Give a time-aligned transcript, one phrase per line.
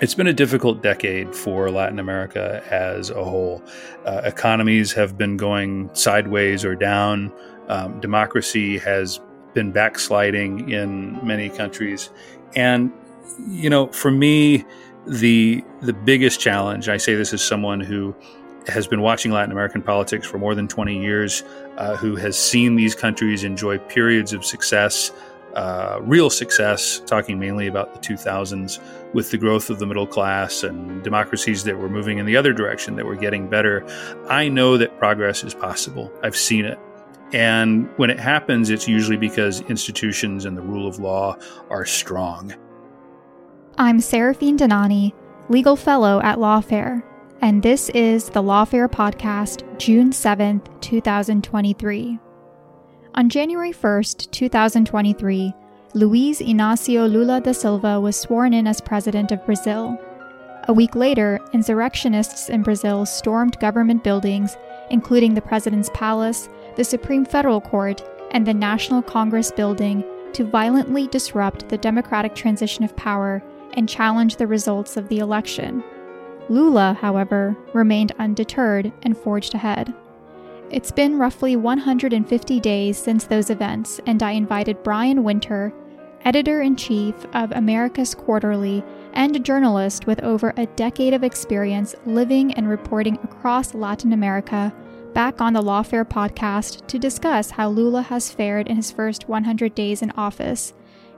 [0.00, 3.62] It's been a difficult decade for Latin America as a whole.
[4.04, 7.32] Uh, economies have been going sideways or down.
[7.68, 9.20] Um, democracy has
[9.54, 12.10] been backsliding in many countries.
[12.56, 12.92] And,
[13.46, 14.64] you know, for me,
[15.06, 18.16] the the biggest challenge, I say this as someone who
[18.66, 21.44] has been watching Latin American politics for more than 20 years,
[21.76, 25.12] uh, who has seen these countries enjoy periods of success,
[25.54, 28.80] uh, real success, talking mainly about the 2000s
[29.12, 32.52] with the growth of the middle class and democracies that were moving in the other
[32.52, 33.86] direction, that were getting better.
[34.28, 36.12] I know that progress is possible.
[36.22, 36.78] I've seen it.
[37.32, 41.36] And when it happens, it's usually because institutions and the rule of law
[41.70, 42.54] are strong.
[43.76, 45.12] I'm Saraphin Dhanani,
[45.48, 47.02] legal fellow at Lawfare,
[47.40, 52.18] and this is the Lawfare Podcast, June 7th, 2023.
[53.16, 55.54] On January 1, 2023,
[55.94, 59.96] Luiz Inácio Lula da Silva was sworn in as president of Brazil.
[60.66, 64.56] A week later, insurrectionists in Brazil stormed government buildings,
[64.90, 68.02] including the president's palace, the Supreme Federal Court,
[68.32, 70.02] and the National Congress building,
[70.32, 73.40] to violently disrupt the democratic transition of power
[73.74, 75.84] and challenge the results of the election.
[76.48, 79.94] Lula, however, remained undeterred and forged ahead.
[80.70, 85.72] It's been roughly 150 days since those events, and I invited Brian Winter,
[86.24, 88.82] editor in chief of Americas Quarterly
[89.12, 94.74] and journalist with over a decade of experience living and reporting across Latin America,
[95.12, 99.74] back on the Lawfare podcast to discuss how Lula has fared in his first 100
[99.74, 100.72] days in office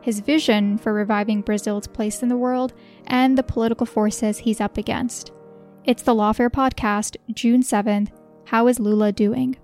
[0.07, 2.73] his vision for reviving Brazil's place in the world,
[3.09, 5.33] and the political forces he's up against.
[5.85, 8.11] It's the Lawfare Podcast, June 7th.
[8.47, 9.57] How is Lula doing?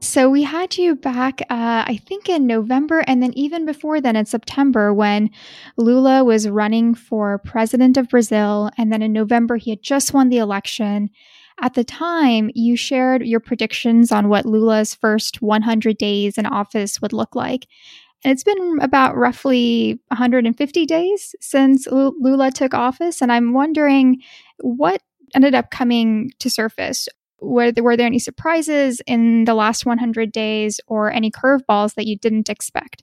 [0.00, 4.16] So we had you back, uh, I think in November, and then even before then
[4.16, 5.30] in September when
[5.78, 8.70] Lula was running for president of Brazil.
[8.76, 11.08] And then in November, he had just won the election.
[11.62, 17.00] At the time, you shared your predictions on what Lula's first 100 days in office
[17.00, 17.66] would look like.
[18.24, 23.22] And it's been about roughly 150 days since Lula took office.
[23.22, 24.20] And I'm wondering
[24.60, 25.00] what
[25.34, 27.08] ended up coming to surface.
[27.40, 32.06] Were there, were there any surprises in the last 100 days or any curveballs that
[32.06, 33.02] you didn't expect?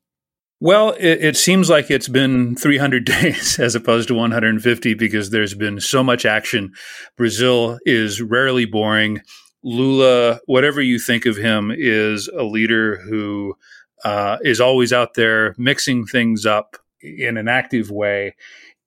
[0.60, 5.56] Well, it, it, seems like it's been 300 days as opposed to 150 because there's
[5.56, 6.74] been so much action.
[7.18, 9.22] Brazil is rarely boring.
[9.64, 13.56] Lula, whatever you think of him, is a leader who
[14.04, 18.36] uh, is always out there mixing things up in an active way.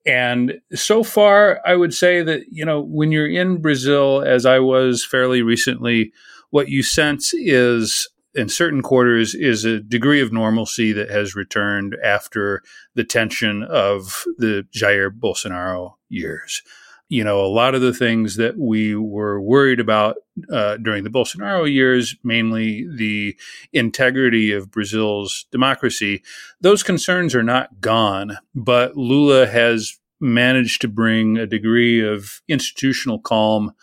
[0.05, 4.59] And so far, I would say that, you know, when you're in Brazil, as I
[4.59, 6.11] was fairly recently,
[6.51, 11.95] what you sense is in certain quarters is a degree of normalcy that has returned
[12.03, 12.61] after
[12.93, 16.61] the tension of the Jair Bolsonaro years
[17.09, 20.17] you know, a lot of the things that we were worried about
[20.51, 23.37] uh, during the Bolsonaro years, mainly the
[23.73, 26.23] integrity of Brazil's democracy,
[26.61, 28.37] those concerns are not gone.
[28.55, 33.73] But Lula has managed to bring a degree of institutional calm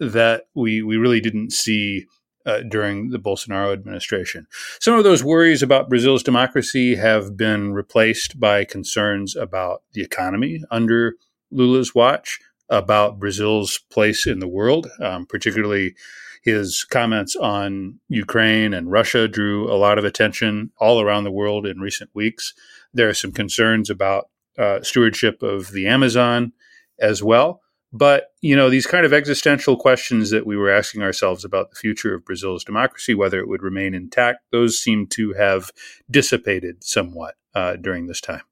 [0.00, 2.06] that we, we really didn't see
[2.46, 4.46] uh, during the Bolsonaro administration.
[4.80, 10.62] Some of those worries about Brazil's democracy have been replaced by concerns about the economy
[10.70, 11.14] under
[11.52, 15.94] Lula's watch about Brazil's place in the world, um, particularly
[16.42, 21.66] his comments on Ukraine and Russia drew a lot of attention all around the world
[21.66, 22.52] in recent weeks.
[22.92, 24.28] There are some concerns about
[24.58, 26.52] uh, stewardship of the Amazon
[26.98, 27.60] as well.
[27.92, 31.76] But, you know, these kind of existential questions that we were asking ourselves about the
[31.76, 35.70] future of Brazil's democracy, whether it would remain intact, those seem to have
[36.10, 38.42] dissipated somewhat uh, during this time.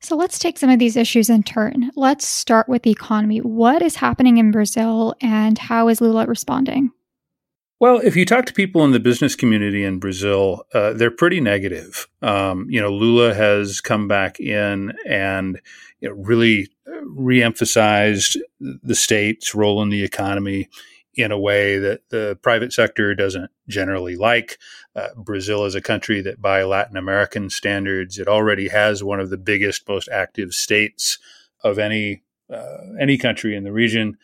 [0.00, 1.90] So let's take some of these issues in turn.
[1.96, 3.38] Let's start with the economy.
[3.38, 6.92] What is happening in Brazil and how is Lula responding?
[7.80, 11.40] Well, if you talk to people in the business community in Brazil, uh, they're pretty
[11.40, 12.08] negative.
[12.22, 15.60] Um, you know, Lula has come back in and
[16.00, 20.68] you know, really uh, reemphasized the state's role in the economy
[21.14, 24.58] in a way that the private sector doesn't generally like.
[24.98, 29.30] Uh, Brazil is a country that, by Latin American standards, it already has one of
[29.30, 31.18] the biggest, most active states
[31.62, 32.22] of any
[32.52, 34.16] uh, any country in the region.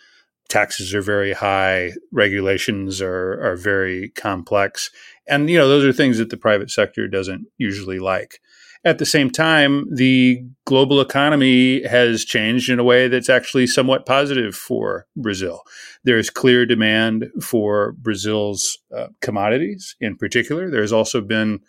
[0.48, 4.90] Taxes are very high, regulations are are very complex,
[5.28, 8.40] and you know those are things that the private sector doesn't usually like.
[8.86, 14.04] At the same time, the global economy has changed in a way that's actually somewhat
[14.04, 15.62] positive for Brazil.
[16.04, 20.70] There's clear demand for Brazil's uh, commodities in particular.
[20.70, 21.60] There's also been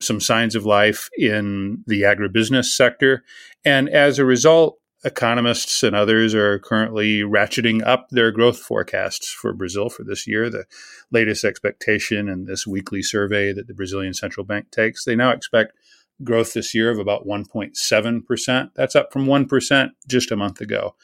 [0.00, 3.22] some signs of life in the agribusiness sector.
[3.64, 9.52] And as a result, economists and others are currently ratcheting up their growth forecasts for
[9.52, 10.48] Brazil for this year.
[10.48, 10.64] The
[11.12, 15.72] latest expectation in this weekly survey that the Brazilian central bank takes, they now expect
[16.22, 18.70] growth this year of about 1.7%.
[18.74, 20.94] That's up from 1% just a month ago.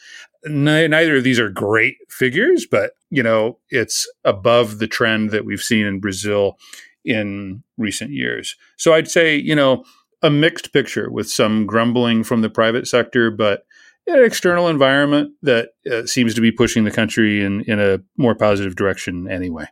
[0.45, 5.61] Neither of these are great figures, but you know, it's above the trend that we've
[5.61, 6.59] seen in Brazil
[7.05, 8.57] in recent years.
[8.77, 9.85] So I'd say, you know,
[10.23, 13.65] a mixed picture with some grumbling from the private sector, but
[14.07, 18.35] an external environment that uh, seems to be pushing the country in, in a more
[18.35, 19.67] positive direction anyway.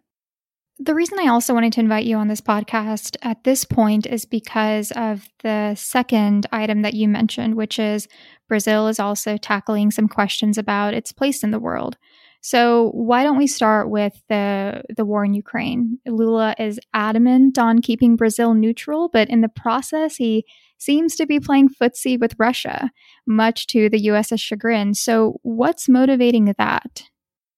[0.80, 4.24] The reason I also wanted to invite you on this podcast at this point is
[4.24, 8.06] because of the second item that you mentioned, which is
[8.46, 11.96] Brazil is also tackling some questions about its place in the world.
[12.40, 15.98] So why don't we start with the the war in Ukraine?
[16.06, 20.44] Lula is adamant on keeping Brazil neutral, but in the process he
[20.78, 22.92] seems to be playing footsie with Russia,
[23.26, 24.94] much to the US's chagrin.
[24.94, 27.02] So, what's motivating that?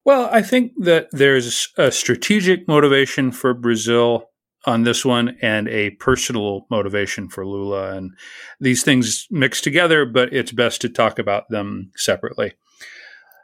[0.04, 4.30] Well, I think that there's a strategic motivation for Brazil
[4.66, 7.96] on this one and a personal motivation for Lula.
[7.96, 8.12] And
[8.60, 12.52] these things mix together, but it's best to talk about them separately.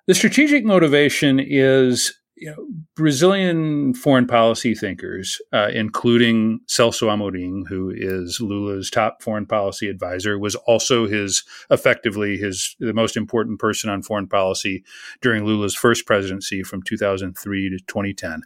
[0.07, 7.91] The strategic motivation is you know, Brazilian foreign policy thinkers, uh, including Celso Amorim, who
[7.95, 13.89] is Lula's top foreign policy advisor, was also his effectively his the most important person
[13.89, 14.85] on foreign policy
[15.23, 18.43] during Lula's first presidency from 2003 to 2010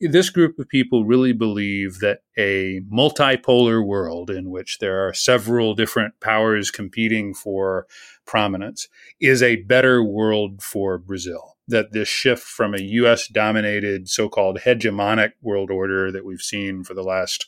[0.00, 5.74] this group of people really believe that a multipolar world in which there are several
[5.74, 7.86] different powers competing for
[8.26, 8.88] prominence
[9.20, 11.53] is a better world for Brazil.
[11.66, 16.84] That this shift from a US dominated so called hegemonic world order that we've seen
[16.84, 17.46] for the last,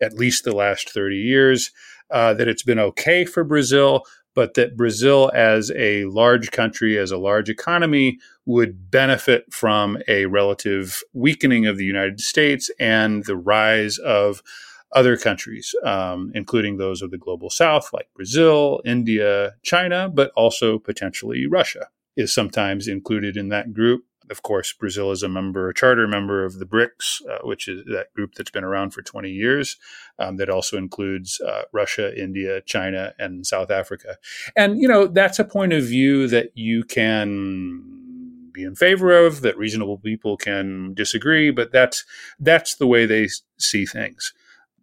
[0.00, 1.70] at least the last 30 years,
[2.10, 4.04] uh, that it's been okay for Brazil,
[4.34, 10.26] but that Brazil, as a large country, as a large economy, would benefit from a
[10.26, 14.42] relative weakening of the United States and the rise of
[14.92, 20.78] other countries, um, including those of the global south, like Brazil, India, China, but also
[20.78, 21.88] potentially Russia
[22.18, 24.04] is sometimes included in that group.
[24.28, 27.84] Of course, Brazil is a member, a charter member of the BRICS, uh, which is
[27.86, 29.76] that group that's been around for 20 years.
[30.18, 34.16] Um, that also includes uh, Russia, India, China, and South Africa.
[34.56, 39.40] And, you know, that's a point of view that you can be in favor of,
[39.42, 42.04] that reasonable people can disagree, but that's,
[42.40, 44.34] that's the way they see things.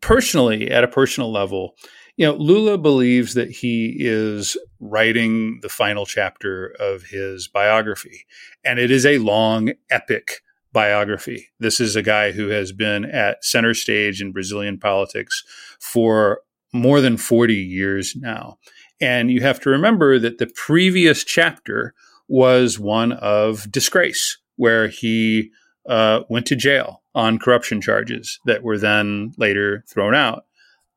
[0.02, 1.76] Personally, at a personal level,
[2.18, 8.26] you know, Lula believes that he is writing the final chapter of his biography,
[8.64, 10.42] and it is a long, epic
[10.72, 11.48] biography.
[11.60, 15.44] This is a guy who has been at center stage in Brazilian politics
[15.80, 16.42] for
[16.74, 18.58] more than 40 years now.
[19.00, 21.94] And you have to remember that the previous chapter
[22.28, 25.52] was one of disgrace, where he
[25.88, 30.46] uh, went to jail on corruption charges that were then later thrown out.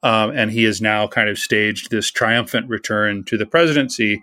[0.02, 4.23] Um, and he has now kind of staged this triumphant return to the presidency.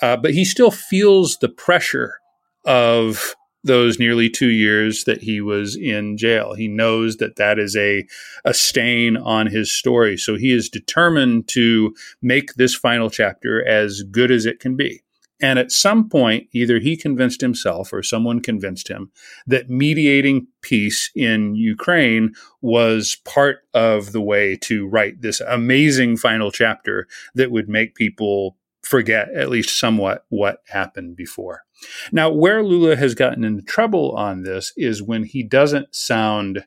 [0.00, 2.20] Uh, but he still feels the pressure
[2.64, 3.34] of
[3.64, 6.54] those nearly two years that he was in jail.
[6.54, 8.06] He knows that that is a,
[8.44, 10.16] a stain on his story.
[10.16, 15.02] So he is determined to make this final chapter as good as it can be.
[15.40, 19.12] And at some point, either he convinced himself or someone convinced him
[19.46, 26.50] that mediating peace in Ukraine was part of the way to write this amazing final
[26.50, 31.62] chapter that would make people forget at least somewhat what happened before.
[32.10, 36.64] Now, where Lula has gotten into trouble on this is when he doesn't sound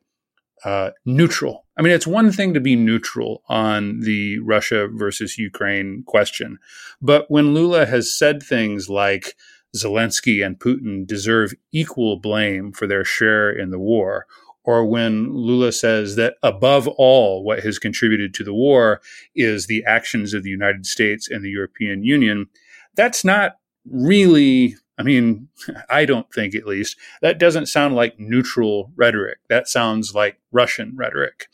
[0.63, 1.65] uh, neutral.
[1.77, 6.59] I mean, it's one thing to be neutral on the Russia versus Ukraine question,
[7.01, 9.35] but when Lula has said things like
[9.75, 14.27] Zelensky and Putin deserve equal blame for their share in the war,
[14.63, 19.01] or when Lula says that above all, what has contributed to the war
[19.35, 22.47] is the actions of the United States and the European Union,
[22.95, 23.53] that's not
[23.89, 25.49] really, I mean,
[25.89, 29.39] I don't think at least, that doesn't sound like neutral rhetoric.
[29.49, 31.47] That sounds like Russian rhetoric.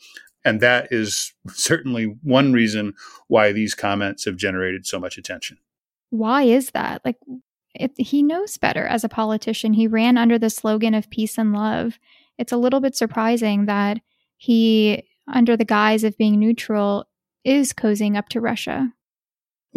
[0.44, 2.94] And that is certainly one reason
[3.26, 5.58] why these comments have generated so much attention.
[6.10, 7.02] Why is that?
[7.04, 7.16] Like,
[7.96, 9.74] he knows better as a politician.
[9.74, 11.98] He ran under the slogan of peace and love
[12.38, 13.98] it's a little bit surprising that
[14.36, 17.06] he, under the guise of being neutral,
[17.44, 18.92] is cozying up to Russia.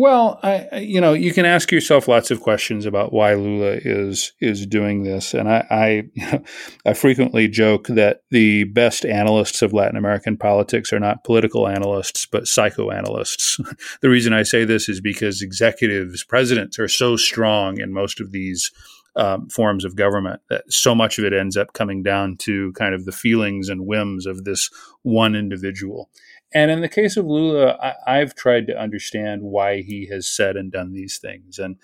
[0.01, 4.33] Well, I, you know, you can ask yourself lots of questions about why Lula is
[4.39, 6.41] is doing this, and I, I,
[6.87, 12.25] I frequently joke that the best analysts of Latin American politics are not political analysts,
[12.25, 13.59] but psychoanalysts.
[14.01, 18.31] the reason I say this is because executives, presidents, are so strong in most of
[18.31, 18.71] these
[19.15, 20.41] um, forms of government.
[20.49, 23.85] That so much of it ends up coming down to kind of the feelings and
[23.85, 24.71] whims of this
[25.03, 26.09] one individual.
[26.53, 30.57] And in the case of Lula, I, have tried to understand why he has said
[30.57, 31.57] and done these things.
[31.57, 31.77] And,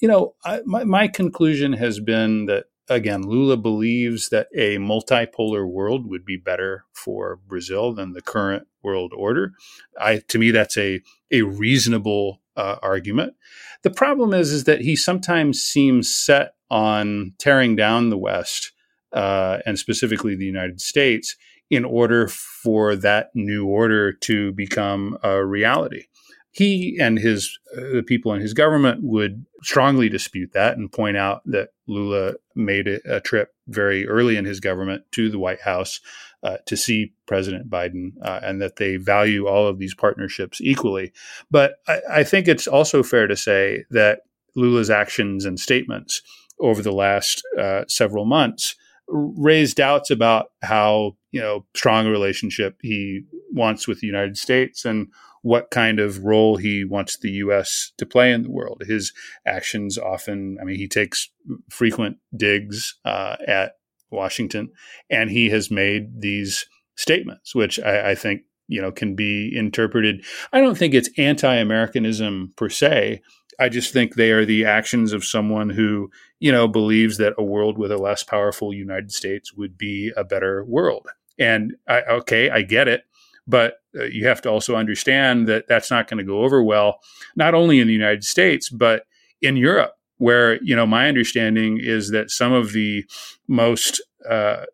[0.00, 5.68] you know, I, my, my conclusion has been that again, Lula believes that a multipolar
[5.68, 9.52] world would be better for Brazil than the current world order.
[9.98, 11.00] I, to me, that's a
[11.30, 13.34] a reasonable uh, argument.
[13.82, 18.72] The problem is, is that he sometimes seems set on tearing down the West
[19.12, 21.36] uh, and specifically the United States
[21.72, 26.04] in order for that new order to become a reality.
[26.50, 31.16] He and his uh, the people in his government would strongly dispute that and point
[31.16, 35.62] out that Lula made a, a trip very early in his government to the White
[35.62, 35.98] House
[36.42, 41.10] uh, to see President Biden uh, and that they value all of these partnerships equally.
[41.50, 44.20] But I, I think it's also fair to say that
[44.54, 46.20] Lula's actions and statements
[46.60, 48.76] over the last uh, several months
[49.08, 53.22] raised doubts about how you know strong relationship he
[53.52, 55.08] wants with the United States and
[55.42, 57.92] what kind of role he wants the U.S.
[57.98, 58.82] to play in the world.
[58.86, 59.12] His
[59.44, 61.30] actions often, I mean, he takes
[61.68, 63.72] frequent digs uh, at
[64.12, 64.70] Washington,
[65.10, 70.24] and he has made these statements, which I, I think you know can be interpreted.
[70.52, 73.22] I don't think it's anti-Americanism per se.
[73.58, 76.10] I just think they are the actions of someone who,
[76.40, 80.24] you know, believes that a world with a less powerful United States would be a
[80.24, 81.08] better world.
[81.42, 83.02] And I, okay, I get it,
[83.46, 86.98] but uh, you have to also understand that that's not going to go over well,
[87.36, 89.04] not only in the United States but
[89.40, 93.04] in Europe, where you know my understanding is that some of the
[93.48, 94.64] most, uh,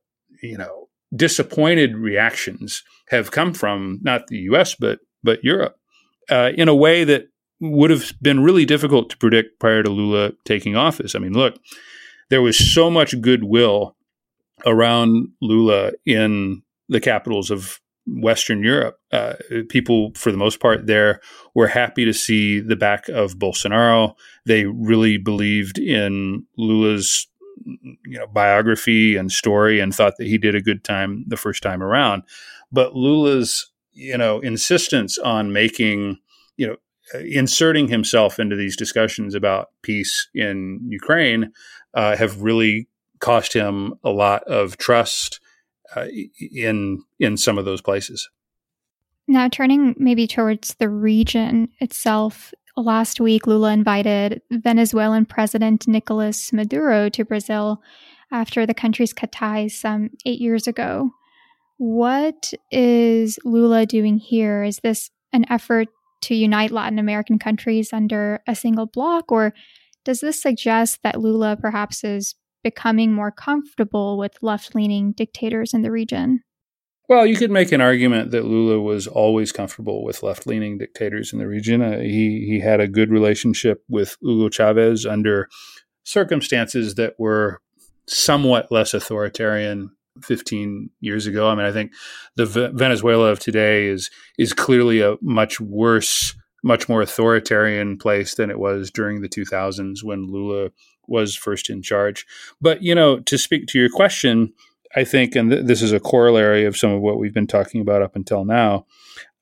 [0.42, 4.74] you know, disappointed reactions have come from not the U.S.
[4.74, 5.76] but but Europe
[6.30, 7.28] uh, in a way that
[7.60, 11.14] would have been really difficult to predict prior to Lula taking office.
[11.14, 11.58] I mean, look,
[12.30, 13.96] there was so much goodwill
[14.66, 18.98] around Lula in the capitals of Western Europe.
[19.12, 19.34] Uh,
[19.68, 21.20] people, for the most part, there
[21.54, 24.14] were happy to see the back of Bolsonaro.
[24.46, 27.26] They really believed in Lula's
[27.64, 31.62] you know biography and story and thought that he did a good time the first
[31.62, 32.22] time around.
[32.72, 36.18] But Lula's you know insistence on making
[36.56, 36.76] you know
[37.20, 41.52] inserting himself into these discussions about peace in Ukraine
[41.94, 42.88] uh, have really
[43.20, 45.40] cost him a lot of trust
[45.96, 46.06] uh,
[46.38, 48.28] in in some of those places.
[49.26, 57.08] Now, turning maybe towards the region itself, last week Lula invited Venezuelan President Nicolas Maduro
[57.10, 57.82] to Brazil
[58.30, 61.10] after the countries cut ties some eight years ago.
[61.78, 64.64] What is Lula doing here?
[64.64, 65.88] Is this an effort
[66.22, 69.30] to unite Latin American countries under a single bloc?
[69.30, 69.54] Or
[70.04, 75.82] does this suggest that Lula perhaps is becoming more comfortable with left leaning dictators in
[75.82, 76.42] the region?
[77.08, 81.32] Well, you could make an argument that Lula was always comfortable with left leaning dictators
[81.32, 81.80] in the region.
[81.80, 85.48] Uh, he, he had a good relationship with Hugo Chavez under
[86.04, 87.62] circumstances that were
[88.06, 89.90] somewhat less authoritarian
[90.22, 91.48] 15 years ago.
[91.48, 91.92] I mean, I think
[92.36, 98.34] the v- Venezuela of today is is clearly a much worse, much more authoritarian place
[98.34, 100.70] than it was during the 2000s when Lula
[101.08, 102.26] was first in charge.
[102.60, 104.52] But you know, to speak to your question,
[104.94, 107.80] I think, and th- this is a corollary of some of what we've been talking
[107.80, 108.86] about up until now.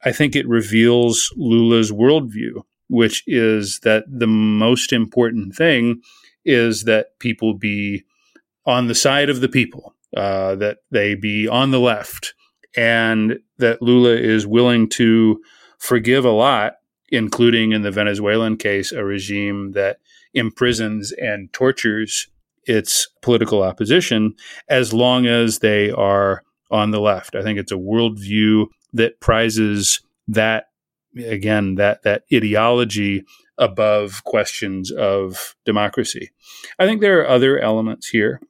[0.04, 2.62] I think it reveals Lula's worldview.
[2.88, 6.00] which is that the most important thing
[6.44, 8.04] is that people be
[8.64, 12.35] on the side of the people, uh, that they be on the left,
[12.76, 15.40] and that Lula is willing to
[15.78, 16.75] forgive a lot,
[17.08, 19.99] including in the Venezuelan case, a regime that
[20.37, 22.28] imprisons and tortures
[22.64, 24.35] its political opposition
[24.69, 27.35] as long as they are on the left.
[27.35, 30.66] I think it's a worldview that prizes that
[31.16, 33.25] again that that ideology
[33.59, 36.31] above questions of democracy.
[36.78, 38.40] I think there are other elements here.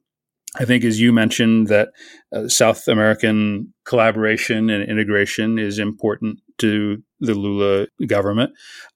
[0.59, 1.89] I think, as you mentioned, that
[2.33, 8.51] uh, South American collaboration and integration is important to the Lula government.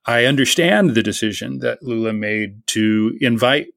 [0.05, 3.67] I understand the decision that Lula made to invite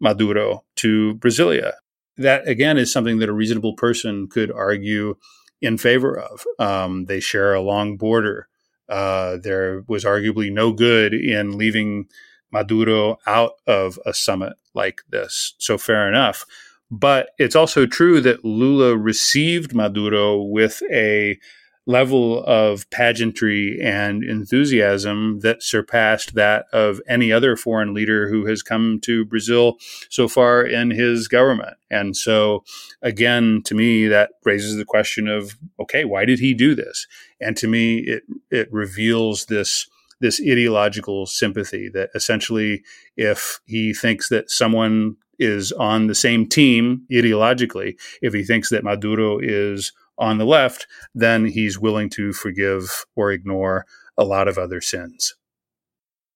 [0.00, 1.72] Maduro to Brasilia.
[2.16, 5.16] That, again, is something that a reasonable person could argue
[5.60, 6.44] in favor of.
[6.58, 8.48] Um, they share a long border.
[8.88, 12.06] Uh, there was arguably no good in leaving
[12.52, 15.54] Maduro out of a summit like this.
[15.58, 16.44] So, fair enough.
[16.90, 21.38] But it's also true that Lula received Maduro with a
[21.86, 28.62] level of pageantry and enthusiasm that surpassed that of any other foreign leader who has
[28.62, 29.76] come to Brazil
[30.08, 31.76] so far in his government.
[31.90, 32.64] And so,
[33.02, 37.06] again, to me, that raises the question of okay, why did he do this?
[37.40, 39.86] And to me, it it reveals this
[40.20, 42.82] this ideological sympathy that essentially,
[43.16, 48.84] if he thinks that someone is on the same team ideologically, if he thinks that
[48.84, 53.84] Maduro is on the left, then he's willing to forgive or ignore
[54.16, 55.34] a lot of other sins.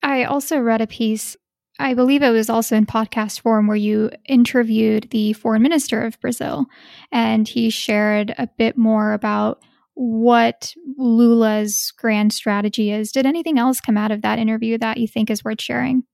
[0.03, 1.37] I also read a piece,
[1.79, 6.21] I believe it was also in podcast form, where you interviewed the foreign minister of
[6.21, 6.67] Brazil,
[7.13, 9.63] and he shared a bit more about
[9.95, 13.11] what Lula's grand strategy is.
[13.11, 16.05] Did anything else come out of that interview that you think is worth sharing?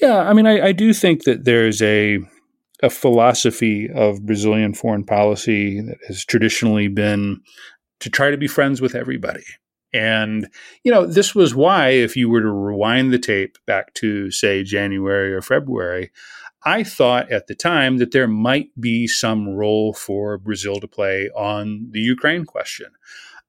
[0.00, 2.18] Yeah, I mean, I, I do think that there's a
[2.82, 7.40] a philosophy of Brazilian foreign policy that has traditionally been
[8.00, 9.44] to try to be friends with everybody.
[9.94, 10.48] And,
[10.84, 14.62] you know, this was why, if you were to rewind the tape back to, say,
[14.62, 16.10] January or February,
[16.66, 21.30] I thought at the time that there might be some role for Brazil to play
[21.34, 22.88] on the Ukraine question.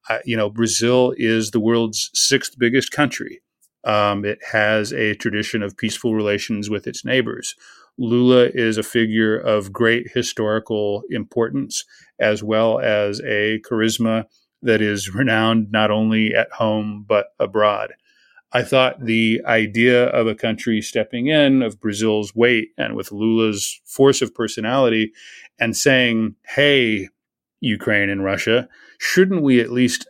[0.08, 3.42] Uh, you know, Brazil is the world's sixth biggest country.
[3.88, 7.54] Um, it has a tradition of peaceful relations with its neighbors.
[7.96, 11.84] Lula is a figure of great historical importance,
[12.20, 14.26] as well as a charisma
[14.60, 17.94] that is renowned not only at home but abroad.
[18.52, 23.80] I thought the idea of a country stepping in of Brazil's weight and with Lula's
[23.86, 25.12] force of personality
[25.58, 27.08] and saying, hey,
[27.60, 30.06] Ukraine and Russia, shouldn't we at least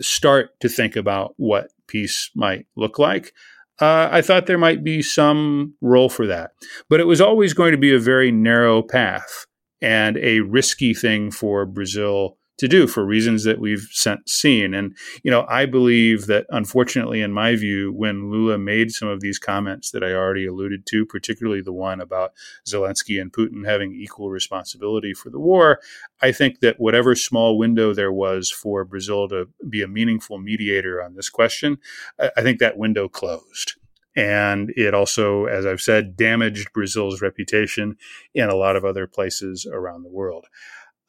[0.00, 3.32] start to think about what peace might look like?
[3.80, 6.50] uh, I thought there might be some role for that.
[6.88, 9.46] But it was always going to be a very narrow path
[9.80, 13.88] and a risky thing for Brazil to do for reasons that we've
[14.26, 14.74] seen.
[14.74, 19.20] And, you know, I believe that unfortunately, in my view, when Lula made some of
[19.20, 22.32] these comments that I already alluded to, particularly the one about
[22.66, 25.80] Zelensky and Putin having equal responsibility for the war,
[26.20, 31.02] I think that whatever small window there was for Brazil to be a meaningful mediator
[31.02, 31.78] on this question,
[32.18, 33.74] I think that window closed.
[34.16, 37.96] And it also, as I've said, damaged Brazil's reputation
[38.34, 40.46] in a lot of other places around the world.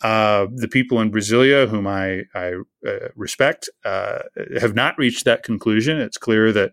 [0.01, 2.53] Uh, the people in Brasilia, whom I, I
[2.87, 4.19] uh, respect, uh,
[4.59, 5.99] have not reached that conclusion.
[5.99, 6.71] It's clear that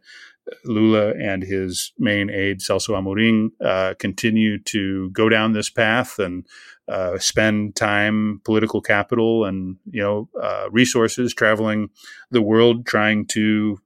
[0.64, 6.46] Lula and his main aide, Celso Amorim, uh, continue to go down this path and
[6.88, 11.90] uh, spend time, political capital, and you know uh, resources traveling
[12.30, 13.78] the world trying to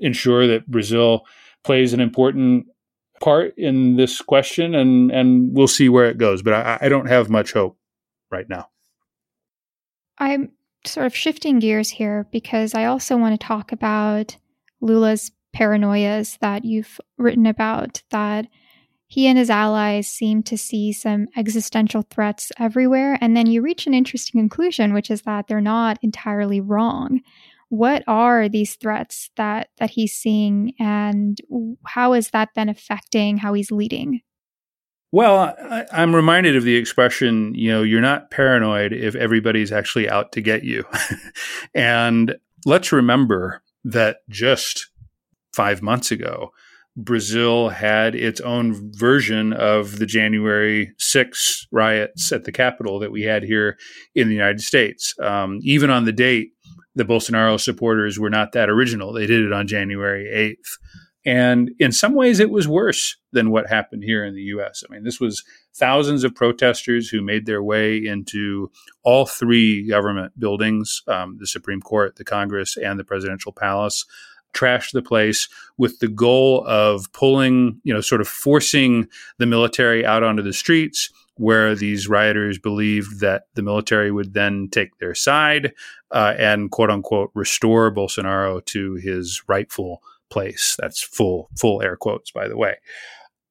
[0.00, 1.26] ensure that Brazil
[1.64, 2.66] plays an important
[3.20, 6.42] part in this question, and and we'll see where it goes.
[6.42, 7.76] But I, I don't have much hope
[8.30, 8.70] right now.
[10.18, 10.52] I'm
[10.84, 14.36] sort of shifting gears here because I also want to talk about
[14.80, 18.46] Lula's paranoias that you've written about that
[19.08, 23.18] he and his allies seem to see some existential threats everywhere.
[23.20, 27.20] And then you reach an interesting conclusion, which is that they're not entirely wrong.
[27.68, 31.38] What are these threats that, that he's seeing, and
[31.84, 34.20] how is that been affecting how he's leading?
[35.16, 40.10] Well, I, am reminded of the expression, you know, you're not paranoid if everybody's actually
[40.10, 40.84] out to get you.
[41.74, 44.90] and let's remember that just
[45.54, 46.50] five months ago,
[46.98, 53.22] Brazil had its own version of the January 6 riots at the Capitol that we
[53.22, 53.78] had here
[54.14, 55.14] in the United States.
[55.18, 56.50] Um, even on the date,
[56.94, 59.14] the Bolsonaro supporters were not that original.
[59.14, 60.26] They did it on January
[60.60, 60.76] 8th.
[61.26, 64.84] And in some ways, it was worse than what happened here in the US.
[64.88, 65.42] I mean, this was
[65.74, 68.70] thousands of protesters who made their way into
[69.02, 74.06] all three government buildings um, the Supreme Court, the Congress, and the presidential palace
[74.54, 79.08] trashed the place with the goal of pulling, you know, sort of forcing
[79.38, 84.68] the military out onto the streets where these rioters believed that the military would then
[84.70, 85.74] take their side
[86.10, 90.76] uh, and quote unquote restore Bolsonaro to his rightful place.
[90.78, 92.76] That's full full air quotes, by the way.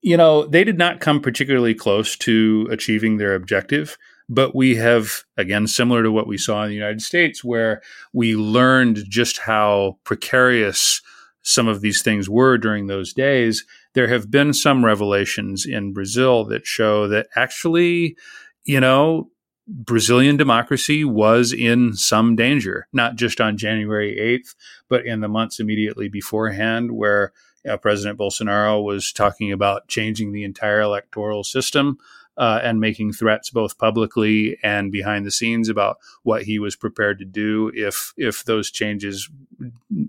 [0.02, 3.98] You know, they did not come particularly close to achieving their objective,
[4.30, 7.82] but we have again similar to what we saw in the United States where
[8.14, 11.02] we learned just how precarious
[11.42, 13.66] some of these things were during those days.
[13.94, 18.18] There have been some revelations in Brazil that show that actually,
[18.64, 19.30] you know,
[19.68, 24.56] Brazilian democracy was in some danger, not just on January 8th,
[24.90, 27.34] but in the months immediately beforehand, where
[27.82, 31.98] President Bolsonaro was talking about changing the entire electoral system
[32.38, 37.18] uh, and making threats both publicly and behind the scenes about what he was prepared
[37.20, 39.30] to do if if those changes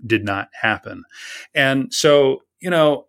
[0.05, 1.03] did not happen.
[1.55, 3.07] And so, you know,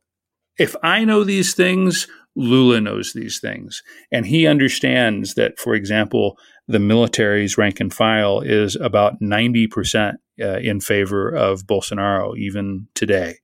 [0.58, 2.06] if I know these things,
[2.38, 3.82] Lula knows these things.
[4.12, 10.58] And he understands that, for example, the military's rank and file is about 90% uh,
[10.58, 13.38] in favor of Bolsonaro, even today.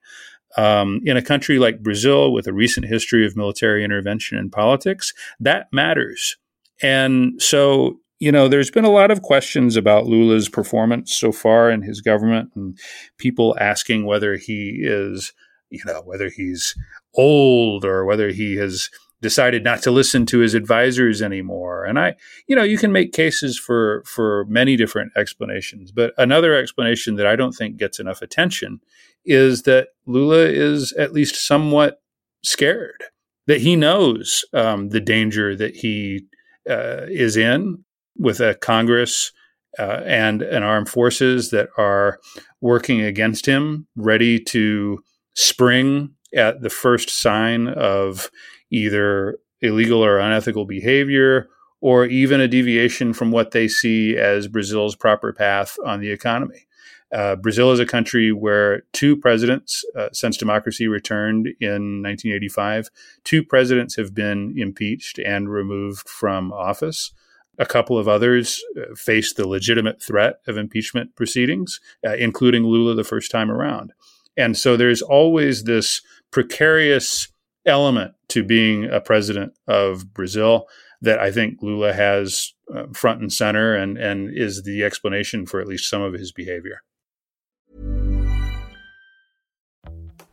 [0.57, 5.13] Um, in a country like Brazil, with a recent history of military intervention in politics,
[5.41, 6.37] that matters.
[6.81, 11.69] And so, you know, there's been a lot of questions about Lula's performance so far
[11.69, 12.79] in his government, and
[13.19, 15.33] people asking whether he is,
[15.71, 16.77] you know, whether he's
[17.14, 21.85] old or whether he has decided not to listen to his advisors anymore.
[21.85, 22.14] And I,
[22.46, 27.27] you know, you can make cases for for many different explanations, but another explanation that
[27.27, 28.81] I don't think gets enough attention
[29.24, 32.03] is that Lula is at least somewhat
[32.42, 33.05] scared
[33.46, 36.27] that he knows um, the danger that he
[36.68, 37.85] uh, is in
[38.16, 39.33] with a Congress
[39.79, 42.20] uh, and an armed forces that are
[42.61, 45.03] working against him, ready to
[45.35, 48.31] spring at the first sign of
[48.70, 51.49] either illegal or unethical behavior
[51.81, 56.66] or even a deviation from what they see as Brazil's proper path on the economy.
[57.12, 62.88] Uh, Brazil is a country where two presidents, uh, since democracy returned in 1985,
[63.23, 67.12] two presidents have been impeached and removed from office.
[67.59, 72.94] A couple of others uh, faced the legitimate threat of impeachment proceedings, uh, including Lula
[72.94, 73.92] the first time around.
[74.37, 76.03] And so there's always this
[76.35, 77.29] precarious
[77.64, 80.66] element to being a president of Brazil
[81.01, 85.61] that I think Lula has uh, front and center and, and is the explanation for
[85.61, 86.83] at least some of his behavior.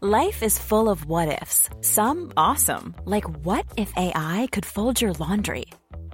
[0.02, 5.14] Life is full of what ifs, some awesome, like what if AI could fold your
[5.14, 5.66] laundry?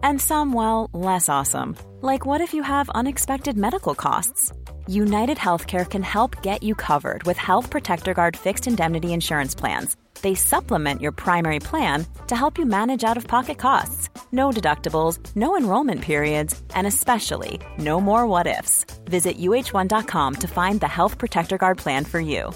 [0.04, 4.52] And some, well, less awesome, like what if you have unexpected medical costs?
[4.88, 9.96] United Healthcare can help get you covered with Health Protector Guard fixed indemnity insurance plans
[10.22, 14.10] they supplement your primary plan to help you manage out of pocket costs.
[14.32, 18.86] No deductibles, no enrollment periods, and especially no more what ifs.
[19.06, 22.52] Visit uhone.com to find the Health Protector Guard plan for you.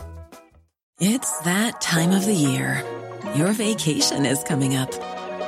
[0.99, 2.83] It's that time of the year.
[3.35, 5.10] Your vacation is coming up.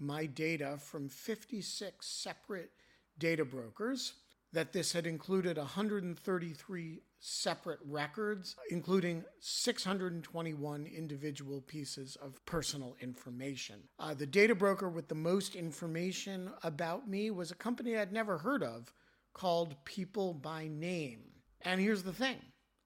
[0.00, 2.70] my data from 56 separate
[3.18, 4.14] data brokers,
[4.52, 13.76] that this had included 133 separate records, including 621 individual pieces of personal information.
[13.98, 18.38] Uh, the data broker with the most information about me was a company I'd never
[18.38, 18.92] heard of
[19.34, 21.20] called People by Name.
[21.62, 22.38] And here's the thing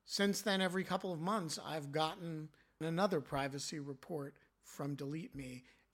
[0.05, 2.49] since then, every couple of months, I've gotten
[2.79, 5.63] another privacy report from Delete Me,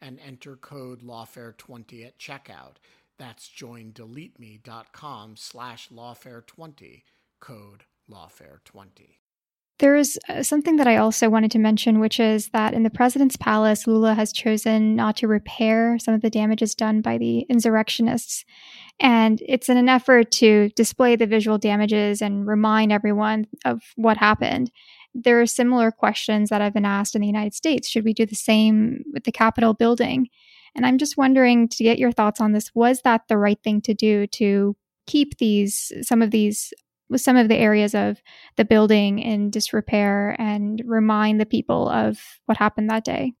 [0.00, 2.76] and enter code lawfare20 at checkout.
[3.18, 7.02] That's joindeleteme.com slash lawfare20,
[7.40, 9.16] code lawfare20.
[9.80, 12.90] There is uh, something that I also wanted to mention, which is that in the
[12.90, 17.40] president's palace, Lula has chosen not to repair some of the damages done by the
[17.48, 18.44] insurrectionists.
[19.00, 24.18] And it's in an effort to display the visual damages and remind everyone of what
[24.18, 24.70] happened
[25.14, 27.88] there are similar questions that have been asked in the United States.
[27.88, 30.28] Should we do the same with the Capitol building?
[30.74, 32.74] And I'm just wondering to get your thoughts on this.
[32.74, 36.72] Was that the right thing to do to keep these, some of these,
[37.16, 38.22] some of the areas of
[38.56, 43.32] the building in disrepair and remind the people of what happened that day?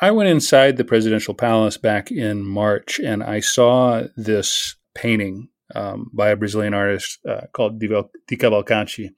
[0.00, 6.10] I went inside the presidential palace back in March and I saw this painting um,
[6.12, 9.10] by a Brazilian artist uh, called Di Cavalcanti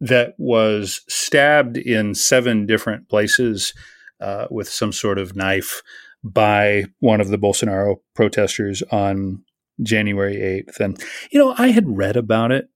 [0.00, 3.74] that was stabbed in seven different places
[4.20, 5.82] uh, with some sort of knife
[6.22, 9.42] by one of the Bolsonaro protesters on
[9.82, 10.80] January 8th.
[10.80, 12.68] And, you know, I had read about it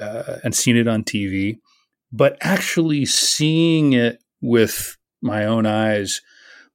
[0.00, 1.58] uh, and seen it on TV,
[2.12, 6.20] but actually seeing it with my own eyes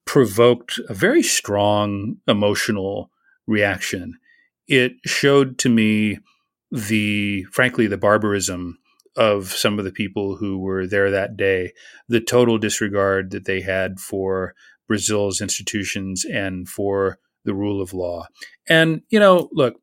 [0.05, 3.11] provoked a very strong emotional
[3.47, 4.17] reaction.
[4.67, 6.19] It showed to me
[6.71, 8.77] the, frankly, the barbarism
[9.15, 11.73] of some of the people who were there that day,
[12.07, 14.55] the total disregard that they had for
[14.87, 18.27] Brazil's institutions and for the rule of law.
[18.67, 19.75] And, you know, look,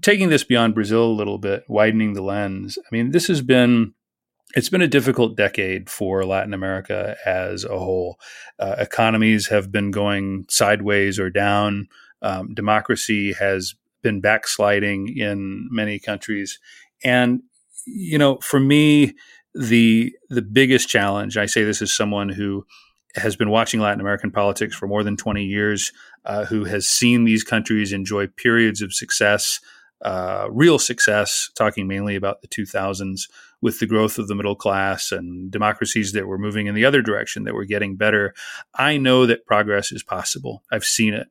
[0.00, 3.94] taking this beyond Brazil a little bit, widening the lens, I mean, this has been.
[4.54, 8.18] It's been a difficult decade for Latin America as a whole.
[8.58, 11.88] Uh, economies have been going sideways or down.
[12.22, 16.58] Um, democracy has been backsliding in many countries.
[17.04, 17.42] And
[17.86, 19.14] you know, for me,
[19.54, 21.36] the the biggest challenge.
[21.36, 22.66] I say this as someone who
[23.14, 25.90] has been watching Latin American politics for more than 20 years,
[26.26, 29.60] uh, who has seen these countries enjoy periods of success
[30.02, 33.22] uh, real success, talking mainly about the 2000s
[33.62, 37.00] with the growth of the middle class and democracies that were moving in the other
[37.00, 38.34] direction, that were getting better.
[38.74, 40.62] I know that progress is possible.
[40.70, 41.28] I've seen it.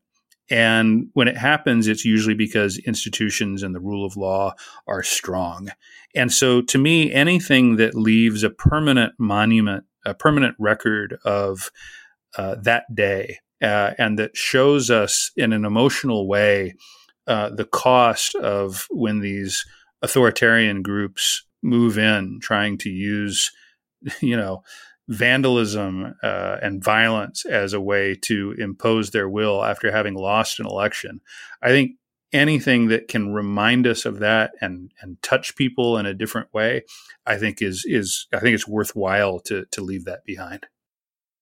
[0.50, 4.54] And when it happens, it's usually because institutions and the rule of law
[4.88, 5.70] are strong.
[6.14, 11.72] And so to me, anything that leaves a permanent monument, a permanent record of
[12.38, 16.76] uh, that day, uh, and that shows us in an emotional way
[17.28, 19.66] uh, the cost of when these
[20.02, 23.52] authoritarian groups move in trying to use,
[24.22, 24.64] you know,
[25.08, 30.66] vandalism uh, and violence as a way to impose their will after having lost an
[30.66, 31.22] election.
[31.62, 31.92] I think
[32.34, 36.84] anything that can remind us of that and and touch people in a different way,
[37.26, 40.66] I think is is I think it's worthwhile to to leave that behind.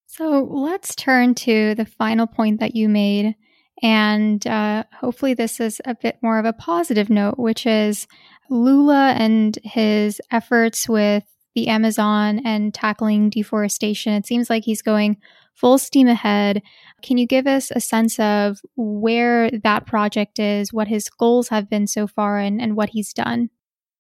[0.08, 3.36] So let's turn to the final point that you made.
[3.82, 8.08] And uh, hopefully, this is a bit more of a positive note, which is
[8.50, 11.24] Lula and his efforts with
[11.56, 14.14] the Amazon and tackling deforestation.
[14.14, 15.18] It seems like he's going
[15.54, 16.62] full steam ahead.
[17.02, 21.70] Can you give us a sense of where that project is, what his goals have
[21.70, 23.50] been so far, and, and what he's done?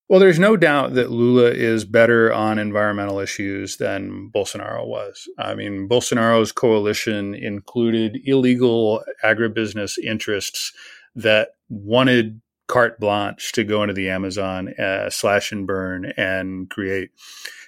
[0.10, 5.28] Well, there's no doubt that Lula is better on environmental issues than Bolsonaro was.
[5.39, 10.72] I mean, Bolsonaro's coalition included illegal agribusiness interests
[11.16, 17.12] that wanted carte blanche to go into the Amazon, uh, slash and burn, and create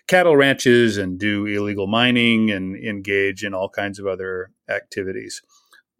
[0.08, 5.42] cattle ranches and do illegal mining and engage in all kinds of other activities.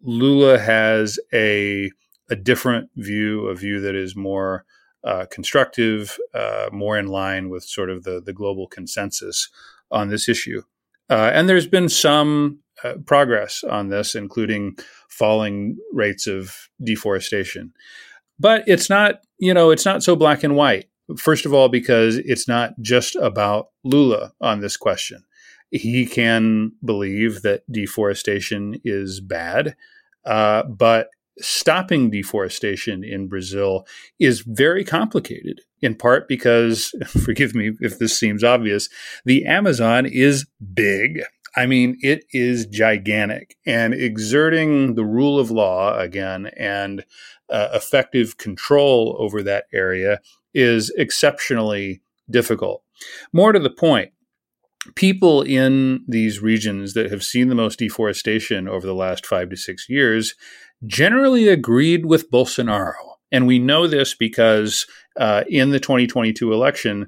[0.02, 1.92] Lula has a
[2.30, 4.66] a different view, a view that is more
[5.04, 9.50] uh, constructive, uh, more in line with sort of the the global consensus
[9.92, 10.62] on this issue.
[11.10, 14.78] Uh, and there's been some uh, progress on this, including
[15.08, 17.74] falling rates of deforestation.
[18.40, 20.86] But it's not, you know, it's not so black and white.
[21.18, 25.24] First of all, because it's not just about Lula on this question.
[25.72, 29.76] He can believe that deforestation is bad,
[30.26, 33.86] uh, but stopping deforestation in Brazil
[34.20, 38.90] is very complicated, in part because, forgive me if this seems obvious,
[39.26, 41.22] the Amazon is big.
[41.58, 47.06] I mean, it is gigantic and exerting the rule of law again and
[47.50, 50.20] uh, effective control over that area
[50.54, 52.84] is exceptionally difficult.
[53.34, 54.12] More to the point,
[54.96, 59.58] people in these regions that have seen the most deforestation over the last five to
[59.58, 60.36] six years
[60.86, 62.94] generally agreed with Bolsonaro.
[63.32, 64.86] And we know this because
[65.20, 67.08] uh, in the 2022 election,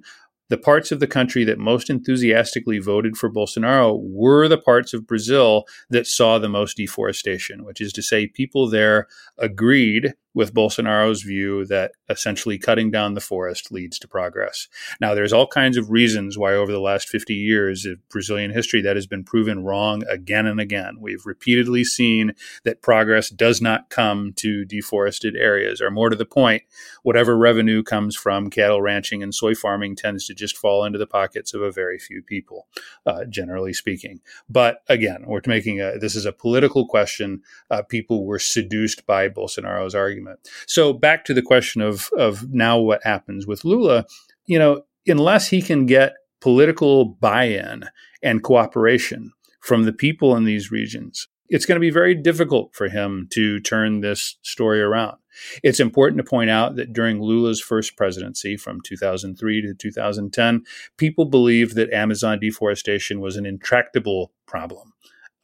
[0.50, 5.06] the parts of the country that most enthusiastically voted for Bolsonaro were the parts of
[5.06, 11.24] Brazil that saw the most deforestation, which is to say, people there agreed with Bolsonaro's
[11.24, 14.68] view that essentially cutting down the forest leads to progress.
[15.02, 18.82] Now, there's all kinds of reasons why over the last 50 years of Brazilian history
[18.82, 20.98] that has been proven wrong again and again.
[21.00, 22.34] We've repeatedly seen
[22.66, 26.64] that progress does not come to deforested areas, or more to the point,
[27.02, 31.08] whatever revenue comes from cattle ranching and soy farming tends to just fall into the
[31.08, 32.68] pockets of a very few people,
[33.06, 34.20] uh, generally speaking.
[34.48, 37.42] But again, we're making a this is a political question.
[37.72, 40.27] Uh, people were seduced by Bolsonaro's argument
[40.68, 44.06] So back to the question of of now what happens with Lula,
[44.46, 47.84] you know, unless he can get political buy-in
[48.22, 52.90] and cooperation from the people in these regions, it's going to be very difficult for
[52.90, 55.18] him to turn this story around.
[55.64, 60.64] It's important to point out that during Lula's first presidency from 2003 to 2010,
[60.98, 64.94] people believed that Amazon deforestation was an intractable problem.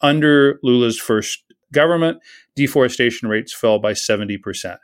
[0.01, 1.43] Under Lula's first
[1.73, 2.19] government,
[2.55, 4.77] deforestation rates fell by 70%.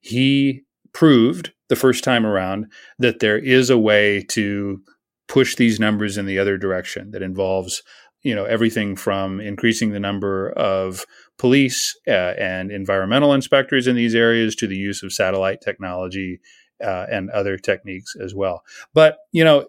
[0.00, 2.66] He proved the first time around
[2.98, 4.80] that there is a way to
[5.26, 7.82] push these numbers in the other direction that involves
[8.22, 11.04] you know everything from increasing the number of
[11.38, 16.40] police uh, and environmental inspectors in these areas to the use of satellite technology
[16.82, 19.66] uh, and other techniques as well but you know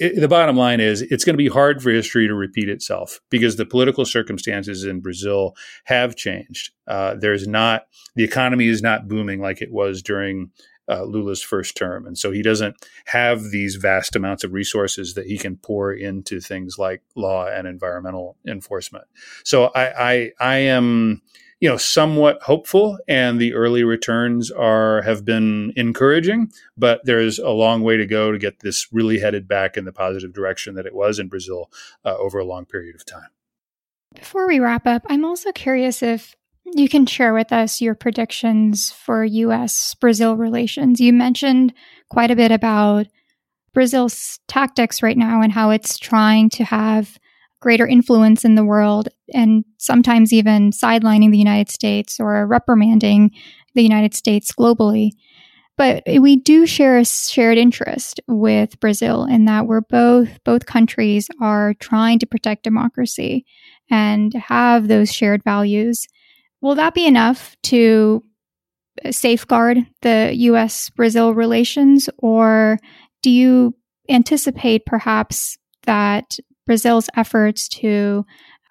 [0.00, 3.20] it, the bottom line is it's going to be hard for history to repeat itself
[3.28, 5.54] because the political circumstances in Brazil
[5.84, 6.72] have changed.
[6.88, 10.50] Uh, there's not the economy is not booming like it was during
[10.88, 12.74] uh, Lula's first term, and so he doesn't
[13.04, 17.68] have these vast amounts of resources that he can pour into things like law and
[17.68, 19.04] environmental enforcement.
[19.44, 21.22] So I I, I am
[21.60, 27.50] you know somewhat hopeful and the early returns are have been encouraging but there's a
[27.50, 30.86] long way to go to get this really headed back in the positive direction that
[30.86, 31.70] it was in brazil
[32.04, 33.28] uh, over a long period of time
[34.14, 36.34] before we wrap up i'm also curious if
[36.72, 41.00] you can share with us your predictions for US Brazil relations.
[41.00, 41.74] You mentioned
[42.10, 43.06] quite a bit about
[43.72, 47.18] Brazil's tactics right now and how it's trying to have
[47.60, 53.30] greater influence in the world and sometimes even sidelining the United States or reprimanding
[53.74, 55.10] the United States globally.
[55.76, 61.28] But we do share a shared interest with Brazil in that we're both both countries
[61.40, 63.46] are trying to protect democracy
[63.90, 66.06] and have those shared values.
[66.60, 68.22] Will that be enough to
[69.10, 72.78] safeguard the US Brazil relations or
[73.22, 73.74] do you
[74.08, 76.36] anticipate perhaps that
[76.70, 78.24] Brazil's efforts to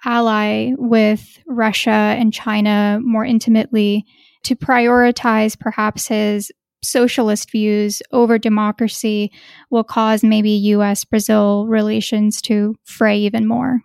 [0.06, 4.06] ally with Russia and China more intimately,
[4.44, 6.50] to prioritize perhaps his
[6.82, 9.34] socialist views over democracy,
[9.70, 13.82] will cause maybe US Brazil relations to fray even more?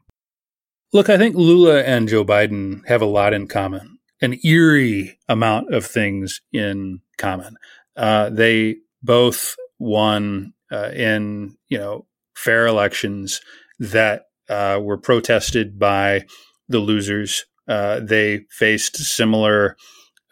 [0.93, 5.75] Look, I think Lula and Joe Biden have a lot in common, an eerie amount
[5.75, 7.57] of things in common.
[7.97, 12.07] Uh, they both won uh, in you know
[12.37, 13.41] fair elections
[13.79, 16.25] that uh, were protested by
[16.69, 17.45] the losers.
[17.67, 19.77] Uh, they faced similar,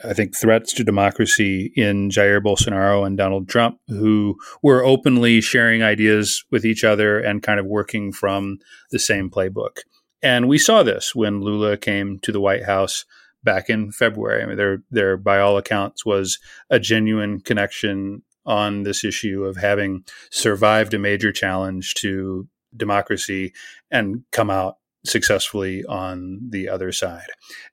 [0.04, 5.82] I think, threats to democracy in Jair Bolsonaro and Donald Trump, who were openly sharing
[5.82, 8.58] ideas with each other and kind of working from
[8.90, 9.78] the same playbook.
[10.22, 13.04] And we saw this when Lula came to the White House
[13.42, 14.42] back in February.
[14.42, 16.38] I mean, there, there, by all accounts, was
[16.70, 23.52] a genuine connection on this issue of having survived a major challenge to democracy
[23.90, 27.26] and come out successfully on the other side.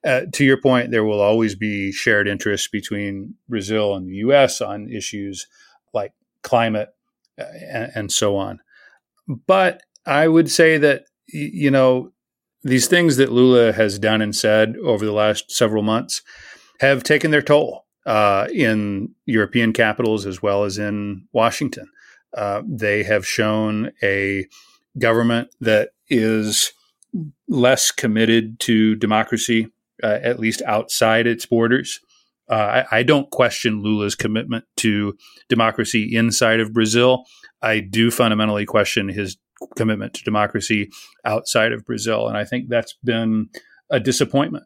[0.04, 4.60] Uh, to your point, there will always be shared interests between Brazil and the US
[4.60, 5.46] on issues
[5.94, 6.88] like climate
[7.38, 8.60] uh, and, and, so on.
[9.28, 12.12] But I would say that, you know,
[12.62, 16.22] these things that Lula has done and said over the last several months
[16.80, 21.88] have taken their toll uh, in European capitals as well as in Washington.
[22.36, 24.46] Uh, they have shown a
[24.98, 26.72] government that is
[27.48, 29.68] less committed to democracy,
[30.02, 32.00] uh, at least outside its borders.
[32.50, 35.16] Uh, I, I, don't question Lula's commitment to
[35.48, 37.24] democracy inside of Brazil.
[37.62, 39.36] I do fundamentally question his
[39.76, 40.90] commitment to democracy
[41.24, 42.26] outside of Brazil.
[42.26, 43.50] And I think that's been
[43.88, 44.64] a disappointment.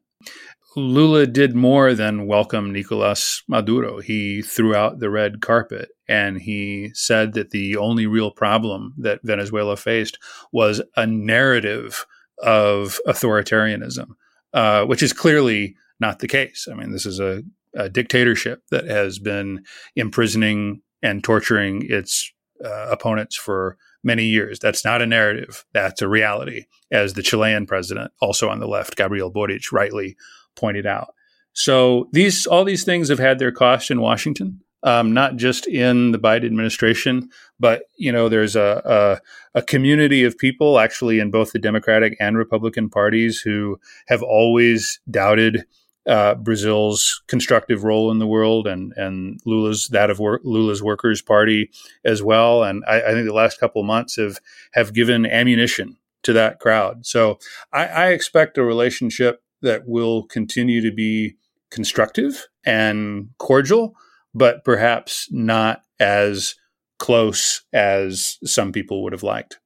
[0.77, 4.01] Lula did more than welcome Nicolas Maduro.
[4.01, 9.21] He threw out the red carpet and he said that the only real problem that
[9.23, 10.19] Venezuela faced
[10.53, 12.05] was a narrative
[12.43, 14.09] of authoritarianism,
[14.53, 16.67] uh, which is clearly not the case.
[16.71, 17.43] I mean, this is a,
[17.77, 19.65] a dictatorship that has been
[19.95, 22.33] imprisoning and torturing its
[22.65, 24.59] uh, opponents for many years.
[24.59, 25.65] That's not a narrative.
[25.73, 30.17] That's a reality, as the Chilean president, also on the left, Gabriel Boric, rightly
[30.57, 31.15] pointed out.
[31.53, 36.11] So these all these things have had their cost in Washington, um, not just in
[36.11, 37.31] the Biden administration,
[37.61, 39.21] but you know there's a,
[39.55, 43.79] a, a community of people actually in both the Democratic and Republican parties who
[44.09, 45.65] have always doubted
[46.07, 51.71] uh, Brazil's constructive role in the world and and Lula's that of Lula's Workers Party
[52.05, 52.65] as well.
[52.65, 54.39] And I, I, think the last couple of months have
[54.73, 57.07] have given ammunition to that crowd.
[57.07, 57.39] So
[57.73, 61.37] I, I expect a relationship that will continue to be
[61.71, 63.95] constructive and cordial,
[64.33, 66.55] but perhaps not as
[66.99, 69.59] close as some people would have liked.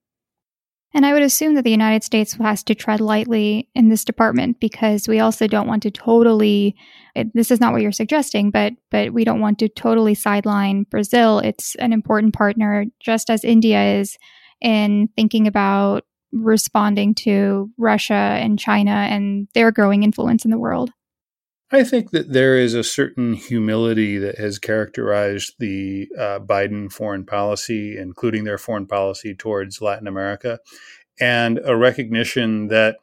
[0.94, 4.58] And I would assume that the United States has to tread lightly in this department
[4.58, 6.74] because we also don't want to totally
[7.34, 11.40] this is not what you're suggesting, but but we don't want to totally sideline Brazil.
[11.40, 14.16] It's an important partner just as India is
[14.60, 20.90] in thinking about responding to Russia and China and their growing influence in the world?
[21.70, 27.26] I think that there is a certain humility that has characterized the uh, Biden foreign
[27.26, 30.60] policy, including their foreign policy towards Latin America,
[31.20, 32.96] and a recognition that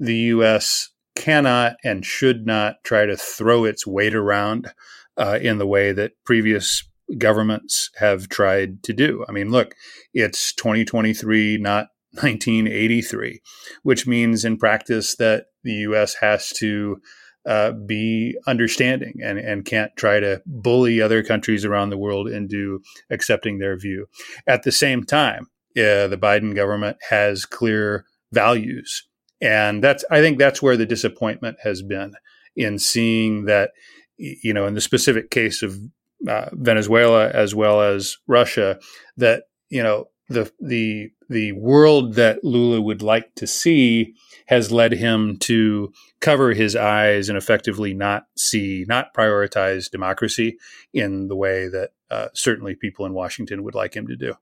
[0.00, 0.90] the U.S.
[1.14, 4.72] cannot and should not try to throw its weight around
[5.18, 6.84] uh, in the way that previous
[7.18, 9.24] governments have tried to do.
[9.28, 9.74] I mean, look,
[10.14, 11.88] it's 2023, not
[12.22, 13.40] 1983,
[13.82, 16.14] which means in practice that the U.S.
[16.20, 17.00] has to
[17.46, 22.82] uh, be understanding and, and can't try to bully other countries around the world into
[23.10, 24.06] accepting their view.
[24.46, 29.06] At the same time, uh, the Biden government has clear values.
[29.40, 32.14] And that's, I think that's where the disappointment has been
[32.56, 33.70] in seeing that,
[34.16, 35.78] you know, in the specific case of
[36.26, 38.80] uh, Venezuela as well as Russia,
[39.18, 44.14] that, you know, the the the world that Lula would like to see
[44.46, 50.58] has led him to cover his eyes and effectively not see, not prioritize democracy
[50.92, 54.34] in the way that uh, certainly people in Washington would like him to do.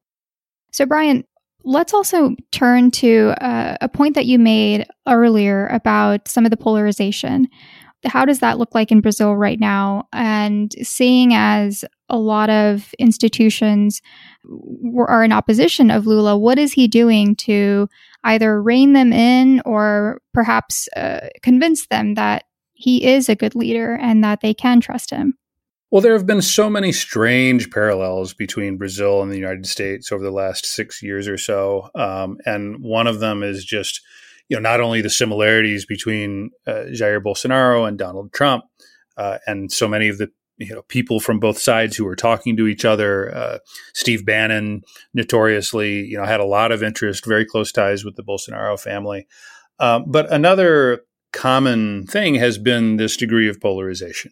[0.72, 1.24] So, Brian,
[1.64, 6.57] let's also turn to uh, a point that you made earlier about some of the
[6.57, 7.49] polarization.
[8.05, 10.09] How does that look like in Brazil right now?
[10.12, 14.02] And seeing as a lot of institutions
[14.96, 17.88] are in opposition of Lula, what is he doing to
[18.24, 22.44] either rein them in or perhaps uh, convince them that
[22.74, 25.34] he is a good leader and that they can trust him?
[25.90, 30.24] Well, there have been so many strange parallels between Brazil and the United States over
[30.24, 31.88] the last six years or so.
[31.94, 34.00] Um, and one of them is just,
[34.49, 38.64] you know, not only the similarities between uh, Jair Bolsonaro and Donald Trump,
[39.16, 42.57] uh, and so many of the you know people from both sides who were talking
[42.57, 43.34] to each other.
[43.34, 43.59] Uh,
[43.95, 44.82] Steve Bannon,
[45.12, 49.26] notoriously, you know, had a lot of interest, very close ties with the Bolsonaro family.
[49.78, 51.01] Um, but another
[51.32, 54.30] common thing has been this degree of polarization.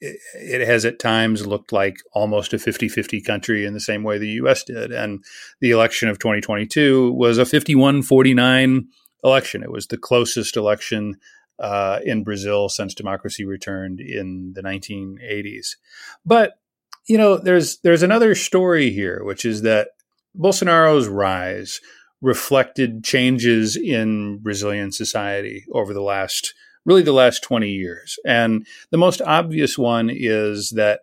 [0.00, 4.04] It, it has at times looked like almost a 50 50 country in the same
[4.04, 4.92] way the US did.
[4.92, 5.22] And
[5.60, 8.86] the election of 2022 was a 51 49
[9.24, 9.62] election.
[9.62, 11.16] It was the closest election
[11.58, 15.76] uh, in Brazil since democracy returned in the 1980s.
[16.24, 16.58] But
[17.06, 19.88] you know, there's there's another story here, which is that
[20.36, 21.80] Bolsonaro's rise
[22.20, 26.54] reflected changes in Brazilian society over the last
[26.84, 28.18] really the last 20 years.
[28.24, 31.00] And the most obvious one is that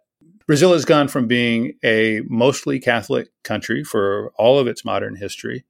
[0.47, 5.63] Brazil has gone from being a mostly Catholic country for all of its modern history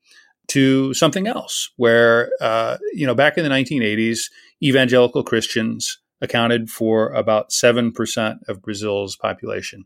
[0.48, 4.30] to something else, where, uh, you know, back in the 1980s,
[4.64, 9.86] evangelical Christians accounted for about 7% of Brazil's population.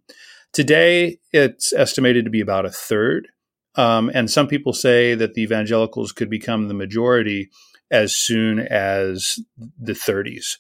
[0.53, 3.27] Today, it's estimated to be about a third.
[3.75, 7.49] Um, and some people say that the evangelicals could become the majority
[7.91, 9.39] as soon as
[9.79, 10.57] the 30s.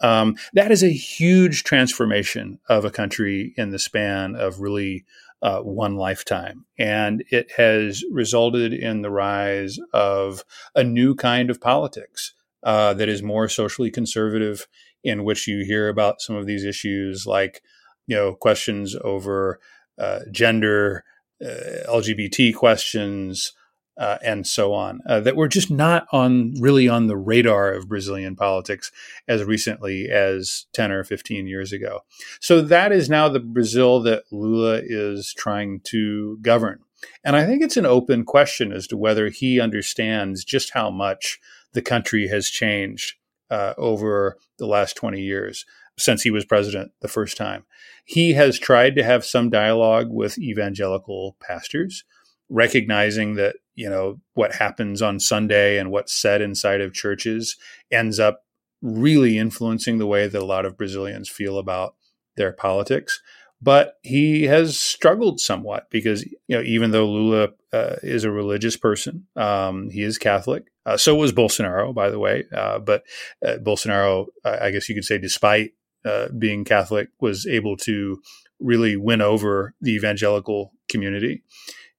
[0.00, 5.04] Um, that is a huge transformation of a country in the span of really
[5.42, 6.66] uh, one lifetime.
[6.78, 13.08] And it has resulted in the rise of a new kind of politics uh, that
[13.08, 14.66] is more socially conservative,
[15.02, 17.62] in which you hear about some of these issues like,
[18.06, 19.60] you know, questions over
[19.98, 21.04] uh, gender,
[21.42, 23.52] uh, LGBT questions,
[24.00, 27.86] uh, and so on, uh, that were just not on really on the radar of
[27.86, 28.90] Brazilian politics
[29.28, 32.00] as recently as 10 or 15 years ago.
[32.40, 36.80] So that is now the Brazil that Lula is trying to govern.
[37.22, 41.38] And I think it's an open question as to whether he understands just how much
[41.74, 43.16] the country has changed
[43.50, 45.66] uh, over the last 20 years
[45.98, 47.64] since he was president the first time.
[48.06, 52.04] He has tried to have some dialogue with evangelical pastors,
[52.50, 57.56] recognizing that, you know, what happens on Sunday and what's said inside of churches
[57.90, 58.42] ends up
[58.82, 61.94] really influencing the way that a lot of Brazilians feel about
[62.36, 63.20] their politics
[63.62, 68.76] but he has struggled somewhat because you know even though Lula uh, is a religious
[68.76, 70.70] person, um, he is Catholic.
[70.86, 72.44] Uh, so was Bolsonaro, by the way.
[72.54, 73.04] Uh, but
[73.46, 75.72] uh, Bolsonaro, I guess you could say, despite
[76.04, 78.20] uh, being Catholic, was able to
[78.58, 81.42] really win over the evangelical community.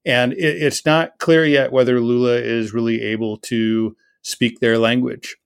[0.05, 5.37] And it, it's not clear yet whether Lula is really able to speak their language.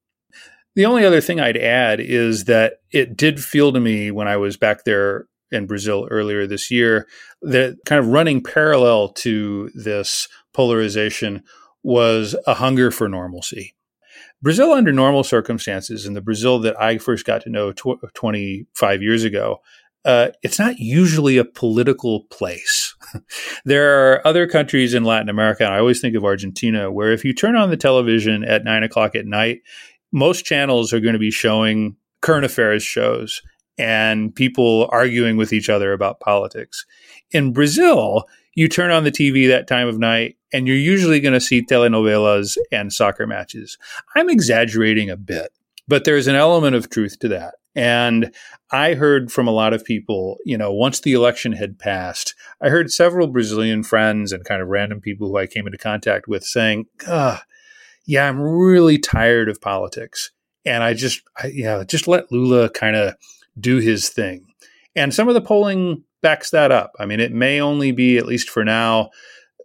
[0.75, 4.37] The only other thing I'd add is that it did feel to me when I
[4.37, 7.07] was back there in Brazil earlier this year
[7.41, 11.43] that kind of running parallel to this polarization
[11.83, 13.75] was a hunger for normalcy.
[14.41, 19.01] Brazil, under normal circumstances, in the Brazil that I first got to know tw- 25
[19.01, 19.61] years ago,
[20.03, 22.84] uh, it's not usually a political place.
[23.65, 27.23] there are other countries in Latin America, and I always think of Argentina, where if
[27.25, 29.61] you turn on the television at nine o'clock at night,
[30.11, 33.41] most channels are going to be showing current affairs shows
[33.77, 36.85] and people arguing with each other about politics.
[37.31, 38.25] In Brazil,
[38.55, 41.63] you turn on the TV that time of night and you're usually going to see
[41.63, 43.77] telenovelas and soccer matches.
[44.15, 45.51] I'm exaggerating a bit,
[45.87, 47.55] but there's an element of truth to that.
[47.75, 48.33] And
[48.71, 52.69] I heard from a lot of people, you know, once the election had passed, I
[52.69, 56.43] heard several Brazilian friends and kind of random people who I came into contact with
[56.43, 57.39] saying, yeah,
[58.27, 60.31] I'm really tired of politics.
[60.65, 63.15] And I just, I, yeah, just let Lula kind of
[63.59, 64.45] do his thing.
[64.95, 66.93] And some of the polling backs that up.
[66.99, 69.11] I mean, it may only be, at least for now,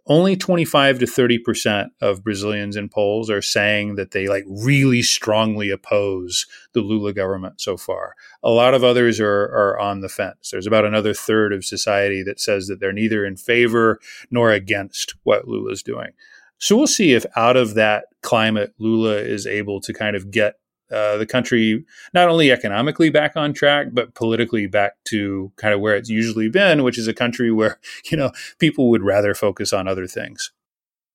[0.07, 5.69] only 25 to 30% of Brazilians in polls are saying that they like really strongly
[5.69, 8.15] oppose the Lula government so far.
[8.43, 10.49] A lot of others are, are on the fence.
[10.51, 13.99] There's about another third of society that says that they're neither in favor
[14.31, 16.11] nor against what Lula's doing.
[16.57, 20.55] So we'll see if out of that climate, Lula is able to kind of get
[20.91, 21.83] uh, the country
[22.13, 26.49] not only economically back on track, but politically back to kind of where it's usually
[26.49, 27.79] been, which is a country where
[28.11, 30.51] you know people would rather focus on other things.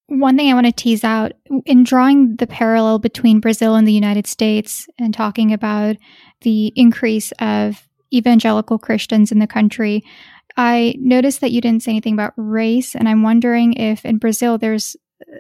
[0.08, 1.32] One thing I want to tease out
[1.64, 5.96] in drawing the parallel between Brazil and the United States and talking about
[6.42, 10.04] the increase of evangelical Christians in the country,
[10.56, 12.94] I noticed that you didn't say anything about race.
[12.94, 14.96] And I'm wondering if in Brazil there's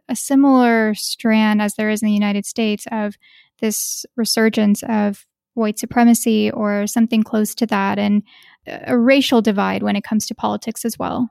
[0.08, 3.16] a similar strand as there is in the United States of
[3.60, 8.22] this resurgence of white supremacy or something close to that and
[8.66, 11.30] a racial divide when it comes to politics as well.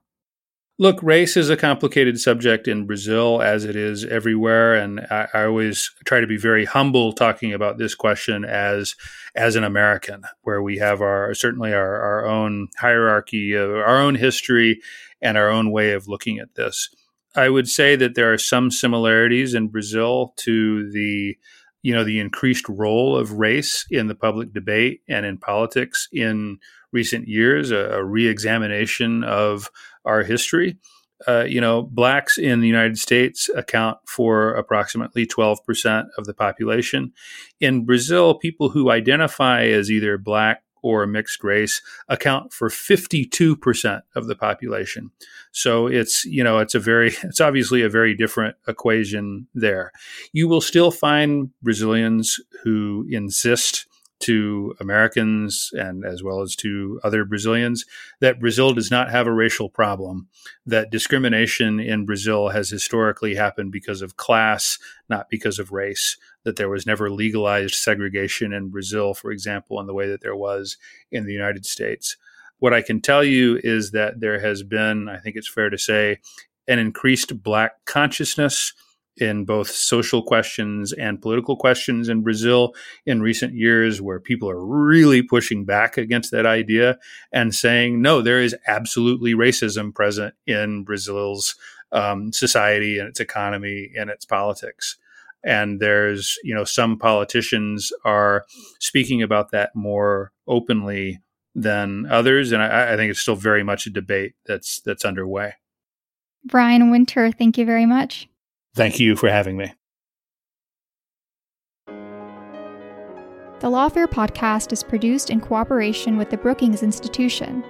[0.77, 5.45] Look, race is a complicated subject in Brazil as it is everywhere, and I, I,
[5.45, 8.95] always try to be very humble talking about this question as
[9.37, 14.15] as an American, where we have our certainly our, our own hierarchy, uh, our own
[14.15, 14.81] history,
[15.21, 16.89] and our own way of looking at this.
[17.37, 21.37] I would say that there are some similarities in Brazil to the
[21.85, 26.57] you know the increased role of race in the public debate and in politics in
[26.91, 29.69] recent years, a, a reexamination of
[30.03, 30.77] our history.
[31.27, 37.13] Uh, you know, blacks in the United States account for approximately 12% of the population.
[37.61, 44.01] In Brazil, people who identify as either black or a mixed race account for 52%
[44.13, 45.09] of the population.
[45.51, 49.91] So it's, you know, it's a very, it's obviously a very different equation there.
[50.31, 53.87] You will still find Brazilians who insist
[54.19, 57.83] to Americans and as well as to other Brazilians
[58.21, 60.27] that Brazil does not have a racial problem,
[60.67, 64.77] that discrimination in Brazil has historically happened because of class,
[65.09, 66.15] not because of race,
[66.45, 70.35] that there was never legalized segregation in Brazil, for example, in the way that there
[70.35, 70.77] was
[71.11, 72.15] in the United States.
[72.59, 75.77] What I can tell you is that there has been, I think it's fair to
[75.77, 76.19] say,
[76.67, 78.73] an increased black consciousness
[79.17, 82.73] in both social questions and political questions in Brazil
[83.05, 86.97] in recent years, where people are really pushing back against that idea
[87.31, 91.55] and saying, no, there is absolutely racism present in Brazil's
[91.91, 94.97] um, society and its economy and its politics.
[95.45, 98.45] And there's, you know, some politicians are
[98.79, 101.19] speaking about that more openly
[101.55, 105.53] than others, and I, I think it's still very much a debate that's that's underway.
[106.43, 108.27] Brian Winter, thank you very much.
[108.75, 109.73] Thank you for having me.
[113.61, 117.63] The Lawfare podcast is produced in cooperation with the Brookings Institution.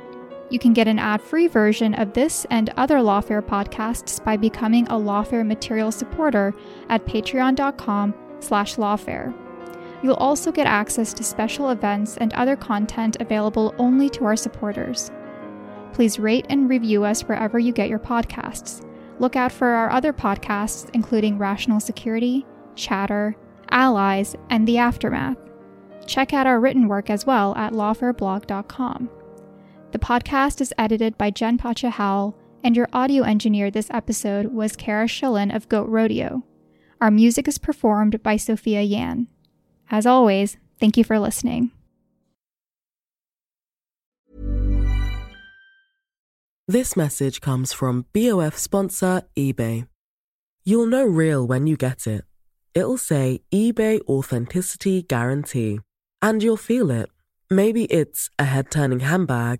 [0.49, 4.93] You can get an ad-free version of this and other Lawfare podcasts by becoming a
[4.93, 6.53] Lawfare material supporter
[6.89, 9.33] at patreon.com slash lawfare.
[10.03, 15.09] You'll also get access to special events and other content available only to our supporters.
[15.93, 18.85] Please rate and review us wherever you get your podcasts.
[19.17, 23.35] Look out for our other podcasts, including Rational Security, Chatter,
[23.71, 25.37] Allies, and The Aftermath.
[26.05, 29.09] Check out our written work as well at lawfareblog.com.
[29.95, 32.35] The podcast is edited by Jen Patja Howell,
[32.65, 36.43] and your audio engineer this episode was Cara Shillenn of Goat Rodeo.
[36.99, 39.27] Our music is performed by Sophia Yan.
[39.89, 41.71] As always, thank you for listening.
[46.67, 49.87] This message comes from BOF sponsor eBay.
[50.65, 52.25] You'll know real when you get it.
[52.73, 55.79] It'll say eBay Authenticity Guarantee.
[56.21, 57.09] And you'll feel it.
[57.49, 59.59] Maybe it's a head turning handbag,